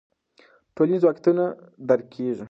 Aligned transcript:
ټولنیز 0.75 1.01
واقعیتونه 1.03 1.43
درک 1.89 2.05
کیږي. 2.15 2.39